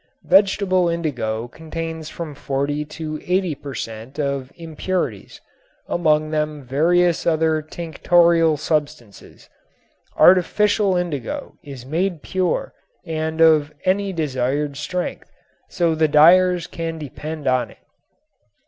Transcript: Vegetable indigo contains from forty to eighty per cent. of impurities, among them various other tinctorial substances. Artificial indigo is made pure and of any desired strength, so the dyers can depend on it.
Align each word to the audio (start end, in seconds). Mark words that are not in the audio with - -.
Vegetable 0.25 0.89
indigo 0.89 1.47
contains 1.47 2.09
from 2.09 2.33
forty 2.33 2.83
to 2.83 3.21
eighty 3.23 3.53
per 3.53 3.75
cent. 3.75 4.17
of 4.19 4.51
impurities, 4.55 5.39
among 5.87 6.31
them 6.31 6.63
various 6.63 7.27
other 7.27 7.61
tinctorial 7.61 8.57
substances. 8.57 9.47
Artificial 10.17 10.95
indigo 10.97 11.53
is 11.63 11.85
made 11.85 12.23
pure 12.23 12.73
and 13.05 13.41
of 13.41 13.71
any 13.85 14.11
desired 14.11 14.75
strength, 14.75 15.29
so 15.69 15.93
the 15.93 16.07
dyers 16.07 16.65
can 16.65 16.97
depend 16.97 17.45
on 17.45 17.69
it. 17.69 17.77